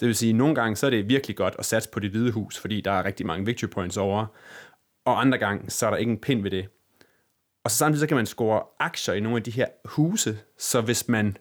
[0.00, 2.10] Det vil sige, at nogle gange så er det virkelig godt at satse på det
[2.10, 4.26] hvide hus, fordi der er rigtig mange victory points over,
[5.04, 6.68] og andre gange så er der ikke en pind ved det.
[7.64, 10.80] Og så samtidig så kan man score aktier i nogle af de her huse, så
[10.80, 11.36] hvis man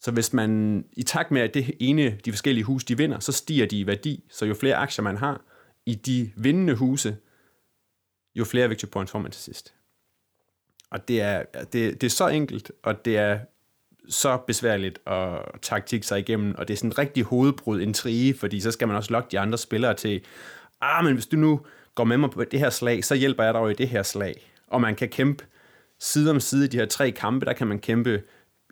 [0.00, 3.32] så hvis man i takt med, at det ene, de forskellige huse, de vinder, så
[3.32, 4.24] stiger de i værdi.
[4.30, 5.44] Så jo flere aktier man har
[5.86, 7.16] i de vindende huse,
[8.34, 9.74] jo flere victory points får man til sidst.
[10.94, 13.38] Og det er, det, det er så enkelt, og det er
[14.08, 18.60] så besværligt at taktik sig igennem, og det er sådan en rigtig hovedbrud intrige, fordi
[18.60, 20.24] så skal man også lokke de andre spillere til,
[20.80, 21.60] ah, men hvis du nu
[21.94, 24.02] går med mig på det her slag, så hjælper jeg dig jo i det her
[24.02, 24.50] slag.
[24.66, 25.44] Og man kan kæmpe
[26.00, 28.22] side om side i de her tre kampe, der kan man kæmpe,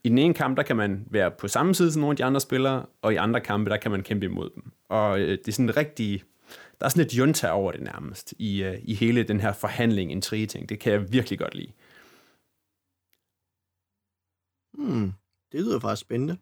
[0.04, 2.24] i den ene kamp, der kan man være på samme side som nogle af de
[2.24, 4.72] andre spillere, og i andre kampe, der kan man kæmpe imod dem.
[4.88, 6.22] Og øh, det er sådan rigtig,
[6.80, 10.12] der er sådan et junta over det nærmest, i, øh, i hele den her forhandling,
[10.12, 10.68] en ting.
[10.68, 11.72] Det kan jeg virkelig godt lide.
[14.72, 15.12] Hmm,
[15.52, 16.36] det lyder faktisk spændende.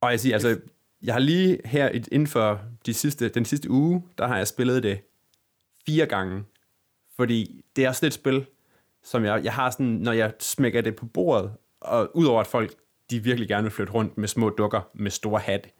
[0.00, 0.60] Og jeg siger, altså,
[1.02, 4.82] jeg har lige her inden for de sidste, den sidste uge, der har jeg spillet
[4.82, 5.00] det
[5.86, 6.44] fire gange.
[7.16, 8.46] Fordi det er sådan et spil,
[9.02, 12.74] som jeg, jeg har sådan, når jeg smækker det på bordet, og udover at folk,
[13.10, 15.70] de virkelig gerne vil flytte rundt med små dukker med store hatte,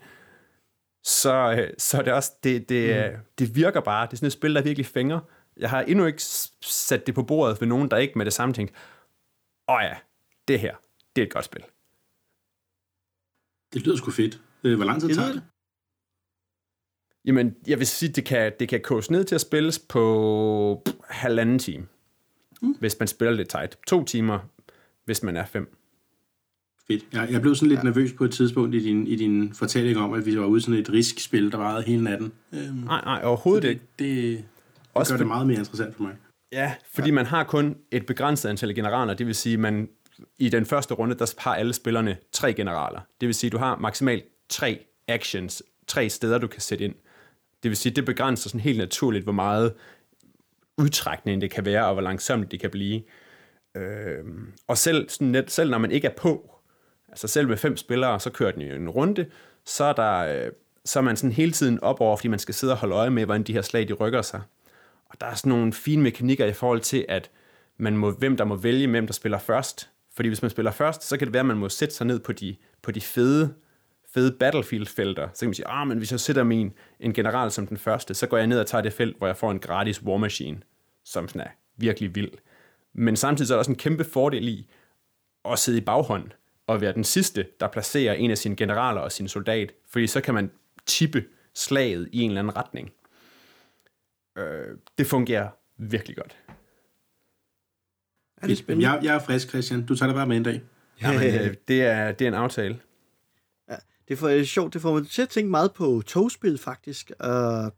[1.05, 3.19] så, øh, så er det også, det, det, mm.
[3.39, 5.21] det virker bare, det er sådan et spil, der virkelig fænger.
[5.57, 6.23] Jeg har endnu ikke
[6.63, 8.73] sat det på bordet for nogen, der ikke med det samme tænkt,
[9.69, 9.97] åh ja,
[10.49, 10.77] det her,
[11.19, 11.63] det er et godt spil.
[13.73, 14.41] Det lyder sgu fedt.
[14.65, 15.43] Øh, Hvor lang tid Det tager det?
[17.25, 20.97] Jamen, jeg vil sige, det kan, det kan koges ned til at spilles på pff,
[21.09, 21.87] halvanden time,
[22.63, 22.73] mm.
[22.81, 23.79] hvis man spiller lidt tight.
[23.87, 24.39] To timer,
[25.05, 25.75] hvis man er fem.
[26.87, 27.05] Fedt.
[27.13, 27.85] Jeg, jeg blev sådan lidt ja.
[27.85, 30.61] nervøs på et tidspunkt i din, i din fortælling om, at vi var ude i
[30.61, 32.33] sådan et riskspil, der varede hele natten.
[32.53, 33.83] Øhm, Nej, nej, overhovedet det, ikke.
[33.99, 34.45] det, det
[34.95, 36.17] Også gør for- det meget mere interessant for mig.
[36.53, 37.15] Ja, fordi ja.
[37.15, 39.89] man har kun et begrænset antal generaler, det vil sige, man
[40.39, 43.01] i den første runde, der har alle spillerne tre generaler.
[43.21, 46.95] Det vil sige, du har maksimalt tre actions, tre steder, du kan sætte ind.
[47.63, 49.75] Det vil sige, det begrænser sådan helt naturligt, hvor meget
[50.77, 53.03] udtrækning det kan være, og hvor langsomt det kan blive.
[53.77, 54.25] Øh,
[54.67, 56.51] og selv, sådan net, selv når man ikke er på,
[57.09, 59.27] altså selv med fem spillere, så kører den jo en runde,
[59.65, 60.53] så er, der, øh,
[60.85, 63.11] så er man sådan hele tiden op over, fordi man skal sidde og holde øje
[63.11, 64.41] med, hvordan de her slag de rykker sig.
[65.09, 67.31] Og der er sådan nogle fine mekanikker i forhold til, at
[67.77, 69.91] man må, hvem der må vælge, hvem der spiller først.
[70.19, 72.21] Fordi hvis man spiller først, så kan det være, at man må sætte sig ned
[72.21, 73.55] på de, på de fede,
[74.15, 75.29] fede battlefield-felter.
[75.35, 78.15] Så kan man sige, ah, men hvis jeg sætter min en general som den første,
[78.15, 80.61] så går jeg ned og tager det felt, hvor jeg får en gratis war machine,
[81.05, 82.31] som sådan er virkelig vild.
[82.93, 84.67] Men samtidig så er der også en kæmpe fordel i
[85.45, 86.31] at sidde i baghånd
[86.67, 90.21] og være den sidste, der placerer en af sine generaler og sin soldat, fordi så
[90.21, 90.51] kan man
[90.87, 92.93] tippe slaget i en eller anden retning.
[94.39, 96.37] Øh, det fungerer virkelig godt.
[98.43, 98.91] Er det spændende?
[98.91, 99.87] Jeg, jeg er frisk, Christian.
[99.87, 100.63] Du tager det bare med en dag.
[101.03, 102.79] Jamen, øh, det, er, det er en aftale.
[103.71, 103.75] Ja,
[104.09, 107.11] det er sjovt, det får mig til at tænke meget på togspil faktisk.
[107.25, 107.29] Uh,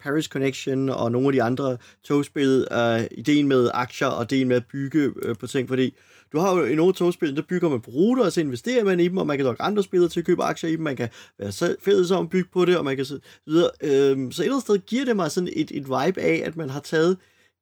[0.01, 2.67] Paris Connection og nogle af de andre togspil.
[2.71, 5.95] Uh, ideen med aktier og ideen med at bygge uh, på ting, fordi
[6.33, 9.01] du har jo i nogle togspil, der bygger man på ruter, og så investerer man
[9.01, 10.97] i dem, og man kan nok andre spillere til at købe aktier i dem, man
[10.97, 13.71] kan være fælles om at bygge på det, og man kan så videre.
[13.83, 16.57] Uh, så et eller andet sted giver det mig sådan et, et vibe af, at
[16.57, 17.17] man har taget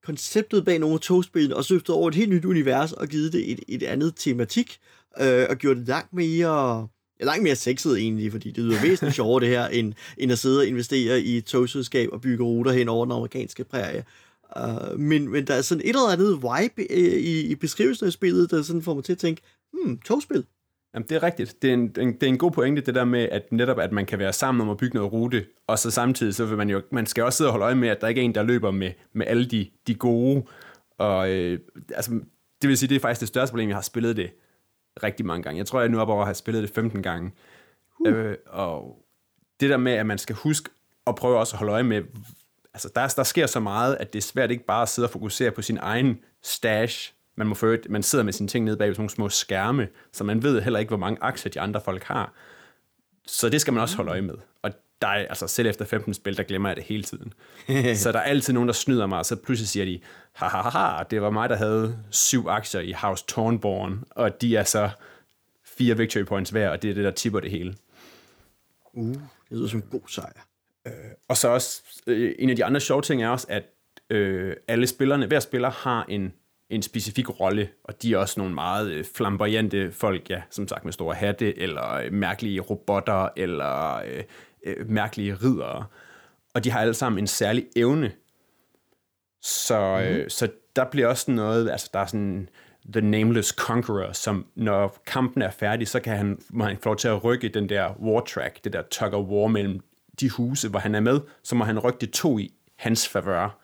[0.05, 3.59] konceptet bag nogle togspil og søftet over et helt nyt univers og givet det et,
[3.67, 4.79] et andet tematik
[5.21, 6.87] øh, og gjort det langt mere
[7.21, 10.59] langt mere sexet egentlig, fordi det lyder væsentligt sjovere det her, end, end at sidde
[10.59, 14.03] og investere i et togselskab og bygge ruter hen over den amerikanske prærie.
[14.55, 18.51] Uh, men, men der er sådan et eller andet vibe i, i beskrivelsen af spillet,
[18.51, 19.41] der sådan får mig til at tænke,
[19.73, 20.45] hmm, togspil.
[20.93, 21.61] Jamen, det er rigtigt.
[21.61, 24.05] Det er, en, det er en god pointe, det der med, at netop at man
[24.05, 26.81] kan være sammen om at bygge noget rute, og så samtidig, så vil man jo,
[26.91, 28.71] man skal også sidde og holde øje med, at der ikke er en, der løber
[28.71, 30.43] med, med alle de, de gode,
[30.97, 31.59] og øh,
[31.95, 32.11] altså,
[32.61, 34.31] det vil sige, det er faktisk det største problem, jeg har spillet det
[35.03, 35.57] rigtig mange gange.
[35.57, 37.31] Jeg tror, jeg er nu op over at have spillet det 15 gange.
[37.99, 38.13] Uh.
[38.13, 39.05] Øh, og
[39.59, 40.69] det der med, at man skal huske
[41.07, 42.03] at prøve også at holde øje med,
[42.73, 45.11] altså der, der sker så meget, at det er svært ikke bare at sidde og
[45.11, 48.87] fokusere på sin egen stash, man, må føre, man sidder med sine ting nede bag
[48.87, 52.03] sådan nogle små skærme, så man ved heller ikke, hvor mange aktier de andre folk
[52.03, 52.33] har.
[53.25, 54.35] Så det skal man også holde øje med.
[54.61, 54.71] Og
[55.01, 57.33] der er, altså selv efter 15 spil, der glemmer jeg det hele tiden.
[58.03, 59.99] så der er altid nogen, der snyder mig, og så pludselig siger de,
[60.33, 64.89] ha, det var mig, der havde syv aktier i House Tornborn, og de er så
[65.65, 67.75] fire victory points hver, og det er det, der tipper det hele.
[68.93, 70.45] Uh, det lyder som en god sejr.
[70.87, 70.93] Øh,
[71.27, 73.63] og så også, øh, en af de andre sjove ting er også, at
[74.09, 76.33] øh, alle spillerne, hver spiller har en
[76.69, 80.85] en specifik rolle, og de er også nogle meget øh, flamboyante folk, ja, som sagt
[80.85, 84.23] med store hatte, eller øh, mærkelige robotter, eller øh,
[84.65, 85.85] øh, mærkelige ridere.
[86.53, 88.11] Og de har alle sammen en særlig evne.
[89.41, 90.15] Så, mm.
[90.15, 92.49] øh, så der bliver også noget, altså der er sådan
[92.93, 96.97] The Nameless Conqueror, som når kampen er færdig, så kan han, må han få lov
[96.97, 99.79] til at rykke den der war track, det der tug of war mellem
[100.19, 103.59] de huse, hvor han er med, så må han rykke de to i hans favør.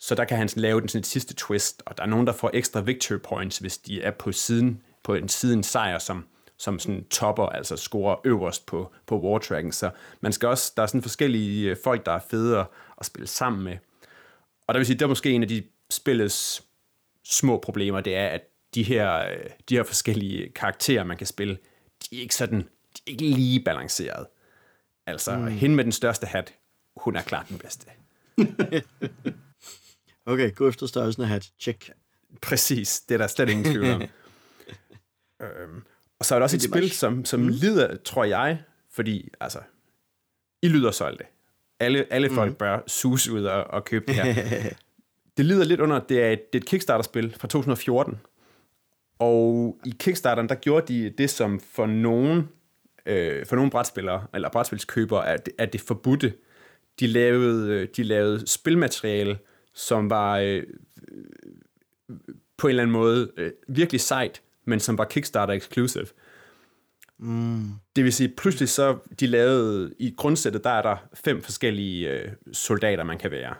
[0.00, 2.32] Så der kan han lave den sådan et sidste twist, og der er nogen, der
[2.32, 6.78] får ekstra victory points, hvis de er på siden på en siden sejr, som, som
[6.78, 9.72] sådan topper, altså scorer øverst på, på Wartracken.
[9.72, 12.66] Så man skal også, der er sådan forskellige øh, folk, der er fede at,
[13.00, 13.76] at spille sammen med.
[14.66, 16.62] Og der vil sige, det er måske en af de spillets
[17.24, 18.40] små problemer, det er, at
[18.74, 21.58] de her, øh, de her forskellige karakterer, man kan spille,
[22.02, 24.26] de er ikke sådan, de er ikke lige balanceret.
[25.06, 25.46] Altså, mm.
[25.46, 26.54] hende med den største hat,
[26.96, 27.86] hun er klart den bedste.
[30.26, 31.50] Okay, gå efter størrelsen af hat.
[31.60, 31.90] Check.
[32.42, 34.02] Præcis, det er der slet ingen tvivl om.
[35.42, 35.82] øhm,
[36.18, 37.48] og så er der også et spil, som, som mm.
[37.48, 39.58] lider, tror jeg, fordi, altså,
[40.62, 41.24] I lyder solgte.
[41.80, 42.34] Alle, alle mm.
[42.34, 44.34] folk bør sus ud og, og købe det her.
[45.36, 48.20] det lider lidt under, det er et, det er et Kickstarter-spil fra 2014.
[49.18, 52.48] Og i Kickstarteren, der gjorde de det, som for nogen,
[53.06, 56.32] øh, for nogle brætspillere, eller brætspilskøbere, er, er det forbudte.
[57.00, 59.38] De lavede, de lavede spilmateriale,
[59.74, 60.62] som var øh,
[62.56, 66.06] på en eller anden måde øh, virkelig sejt, men som var Kickstarter exclusive.
[67.18, 67.72] Mm.
[67.96, 72.32] Det vil sige, pludselig så de lavede, i grundsættet, der er der fem forskellige øh,
[72.52, 73.54] soldater, man kan være.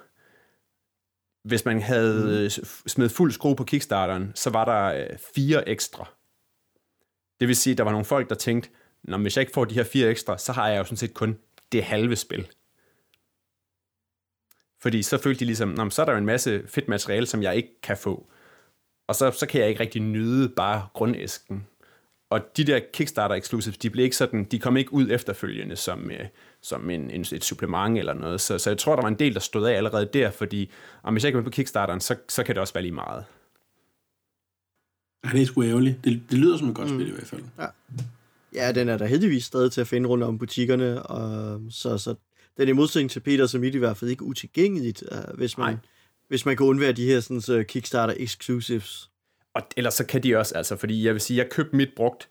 [1.45, 2.31] Hvis man havde mm.
[2.31, 2.51] Øh,
[2.87, 6.09] smidt fuld skrue på Kickstarteren, så var der øh, fire ekstra.
[7.41, 8.71] Det vil sige, der var nogle folk, der tænkte,
[9.03, 11.15] Nå, hvis jeg ikke får de her fire ekstra, så har jeg jo sådan set
[11.15, 11.39] kun
[11.73, 12.49] det halve spil.
[14.83, 17.57] Fordi så følte de ligesom, så er der jo en masse fedt materiale, som jeg
[17.57, 18.27] ikke kan få.
[19.09, 21.67] Og så, så kan jeg ikke rigtig nyde bare grundæsken.
[22.31, 26.11] Og de der Kickstarter exclusives, de blev ikke sådan, de kom ikke ud efterfølgende som,
[26.11, 26.27] øh,
[26.63, 28.41] som en, en, et supplement eller noget.
[28.41, 30.71] Så, så jeg tror, der var en del, der stod af allerede der, fordi
[31.03, 33.25] om hvis jeg ikke var på Kickstarteren, så, så kan det også være lige meget.
[35.25, 36.05] Ja, det er sgu ærgerligt.
[36.05, 36.97] Det, det lyder som et godt mm.
[36.97, 37.43] spil i hvert fald.
[37.59, 37.67] Ja.
[38.55, 42.15] ja, den er der heldigvis stadig til at finde rundt om butikkerne, og så, så
[42.61, 45.77] den er i modsætning til Peter som i hvert fald ikke utilgængeligt, uh, hvis, man,
[46.29, 49.11] hvis man kan undvære de her sådan, uh, Kickstarter exclusives.
[49.55, 52.29] Og ellers så kan de også, altså, fordi jeg vil sige, jeg købte mit brugt,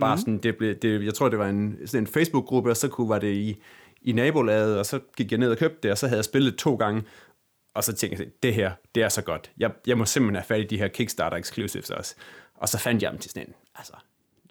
[0.00, 0.20] bare mm.
[0.20, 3.08] sådan, det blev, det, jeg tror, det var en, sådan en Facebook-gruppe, og så kunne,
[3.08, 3.56] var det i,
[4.02, 6.56] i nabolaget, og så gik jeg ned og købte det, og så havde jeg spillet
[6.56, 7.02] to gange,
[7.74, 9.50] og så tænkte jeg, det her, det er så godt.
[9.58, 12.14] Jeg, jeg må simpelthen have fat i de her Kickstarter exclusives også.
[12.54, 13.92] Og så fandt jeg dem til sådan en, altså,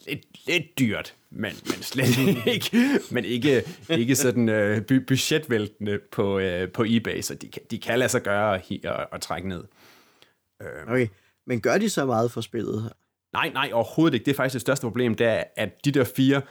[0.08, 2.18] lidt, lidt dyrt, men, men slet
[2.56, 8.00] ikke, men ikke, ikke sådan øh, budgetvæltende på, øh, på eBay, så de, de kan
[8.00, 9.64] lade sig gøre og, og trække ned.
[10.62, 10.88] Øh.
[10.88, 11.08] Okay,
[11.48, 12.90] men gør de så meget for spillet her?
[13.34, 14.26] Nej, nej, overhovedet ikke.
[14.26, 16.42] Det er faktisk det største problem, det er, at de der fire,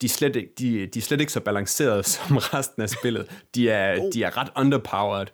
[0.00, 3.44] de er slet ikke, de, de er slet ikke så balancerede som resten af spillet.
[3.54, 4.12] De er, oh.
[4.14, 5.26] de er ret underpowered.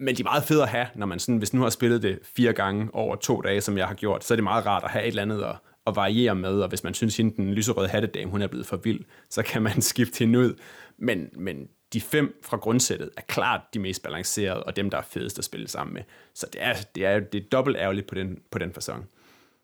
[0.00, 2.18] Men de er meget fede at have, når man sådan, hvis nu har spillet det
[2.22, 4.90] fire gange over to dage, som jeg har gjort, så er det meget rart at
[4.90, 5.56] have et eller andet at,
[5.88, 8.76] at variere med, og hvis man synes, at den lyserøde hattedame, hun er blevet for
[8.76, 10.54] vild, så kan man skifte hende ud.
[10.98, 15.02] Men, men de fem fra grundsættet er klart de mest balancerede, og dem, der er
[15.02, 16.02] fedest at spille sammen med.
[16.34, 19.08] Så det er, det er, det er dobbelt ærgerligt på den, på den fasong.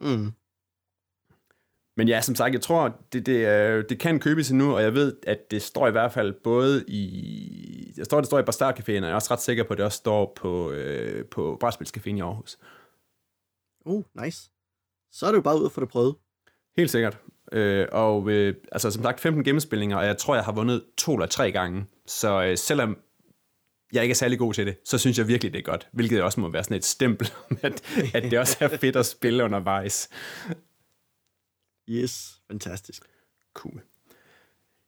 [0.00, 0.32] Mm.
[1.96, 5.16] Men ja, som sagt, jeg tror, det, det, det kan købes endnu, og jeg ved,
[5.26, 7.92] at det står i hvert fald både i...
[7.96, 9.78] Jeg står, det står i Bastard Caféen, og jeg er også ret sikker på, at
[9.78, 12.58] det også står på, øh, på Brætspilscaféen i Aarhus.
[13.86, 14.50] Oh, nice.
[15.14, 16.14] Så er det jo bare ud at få det prøvet.
[16.76, 17.18] Helt sikkert.
[17.52, 21.14] Øh, og øh, altså, som sagt, 15 gennemspilninger, og jeg tror, jeg har vundet to
[21.14, 21.86] eller tre gange.
[22.06, 22.96] Så øh, selvom
[23.92, 25.88] jeg ikke er særlig god til det, så synes jeg virkelig, det er godt.
[25.92, 27.82] Hvilket også må være sådan et stempel, at,
[28.14, 30.08] at det også er fedt at spille undervejs.
[31.88, 33.02] Yes, fantastisk.
[33.54, 33.80] Cool.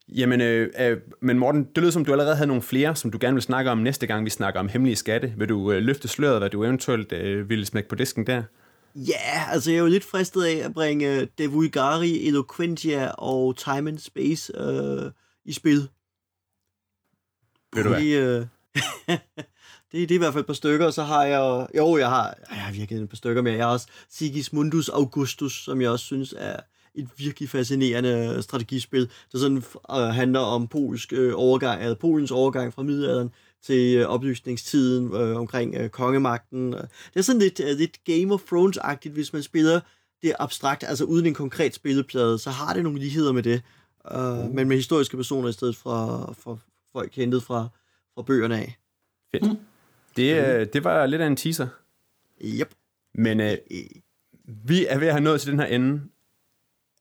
[0.09, 3.19] Jamen, øh, øh, men Morten, det lyder som, du allerede havde nogle flere, som du
[3.21, 5.35] gerne vil snakke om næste gang, vi snakker om hemmelige skatte.
[5.37, 8.43] Vil du øh, løfte sløret, hvad du eventuelt øh, ville smække på disken der?
[8.97, 13.91] Ja, altså jeg er jo lidt fristet af at bringe De Vulgari, Eloquentia og Time
[13.91, 15.11] and Space øh,
[15.45, 15.89] i spil.
[17.75, 18.03] Ved du hvad?
[18.03, 18.47] Øh,
[19.93, 22.09] det, det er i hvert fald et par stykker, og så har jeg, jo, jeg
[22.09, 23.55] har, jeg har virkelig et par stykker mere.
[23.55, 26.57] Jeg har også Sigismundus Augustus, som jeg også synes er
[26.95, 32.75] et virkelig fascinerende strategispil, der sådan uh, handler om polsk uh, overgang, altså Polens overgang
[32.75, 33.31] fra middelalderen
[33.63, 36.73] til uh, oplysningstiden uh, omkring uh, kongemagten.
[36.73, 39.81] Det er sådan lidt, uh, lidt Game of Thrones-agtigt, hvis man spiller
[40.23, 43.63] det abstrakt, altså uden en konkret spilleplade, så har det nogle ligheder med det,
[44.15, 44.55] uh, mm.
[44.55, 46.61] men med historiske personer i stedet for, for
[46.93, 47.69] folk hentet fra,
[48.15, 48.79] fra bøgerne af.
[49.35, 49.51] Fedt.
[49.51, 49.59] Mm.
[50.17, 51.69] Det, det var lidt af en teaser.
[52.45, 52.75] Yep.
[53.15, 53.47] Men uh,
[54.45, 56.01] vi er ved at have nået til den her ende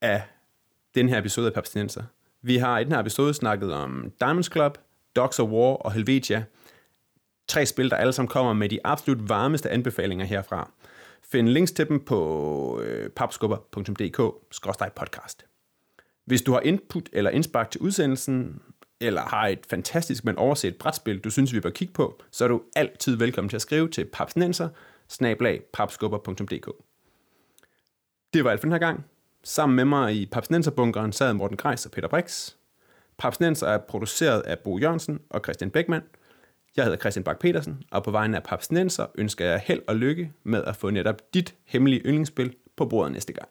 [0.02, 0.22] af
[0.94, 2.02] den her episode af Papstinenser.
[2.42, 4.78] Vi har i den her episode snakket om Diamonds Club,
[5.16, 6.44] Dogs of War og Helvetia.
[7.48, 10.70] Tre spil, der alle sammen kommer med de absolut varmeste anbefalinger herfra.
[11.32, 15.46] Find links til dem på øh, papskubber.dk-podcast.
[16.24, 18.60] Hvis du har input eller indspark til udsendelsen,
[19.00, 22.48] eller har et fantastisk, men overset brætspil, du synes, vi bør kigge på, så er
[22.48, 24.68] du altid velkommen til at skrive til papsnenser
[28.32, 29.04] Det var alt for den her gang.
[29.44, 32.50] Sammen med mig i Papsnenserbunkeren sad Morten Greis og Peter Brix.
[33.18, 36.04] Papsnenser er produceret af Bo Jørgensen og Christian Beckmann.
[36.76, 40.32] Jeg hedder Christian Bak petersen og på vegne af Papsnenser ønsker jeg held og lykke
[40.44, 43.48] med at få netop dit hemmelige yndlingsspil på bordet næste gang.